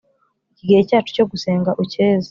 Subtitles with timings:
[0.51, 2.19] Iki gihe cyacu cyo gusenga ucyeze